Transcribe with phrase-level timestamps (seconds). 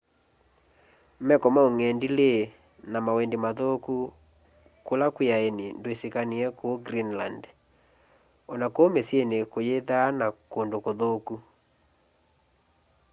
[1.27, 2.31] meko ma ũng'endilĩ
[2.91, 3.95] na mawendĩ mathũkũ
[4.85, 7.43] kũla kwĩ aenĩ ndĩsĩkanĩwe kũũ greenland
[8.51, 11.35] ona kũũ mĩsyĩnĩ kũyĩthaa na kũndũ kũthũkũ